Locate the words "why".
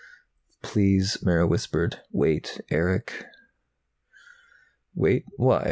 5.37-5.59